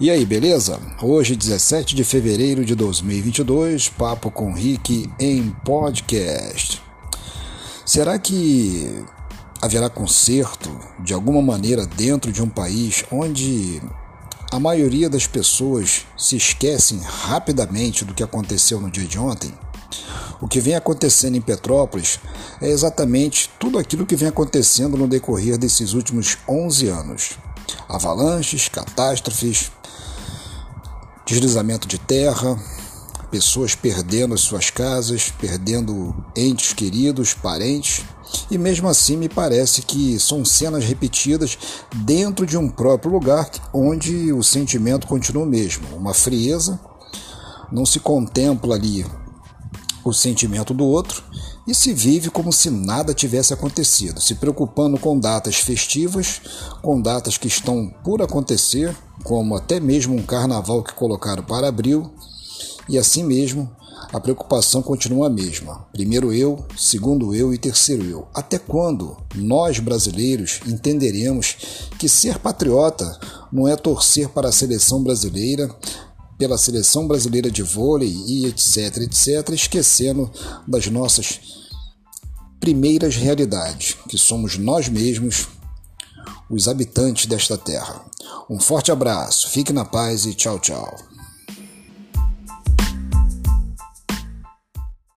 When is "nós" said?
69.34-69.78, 84.56-84.88